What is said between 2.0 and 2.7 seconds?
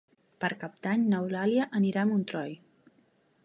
a Montroi.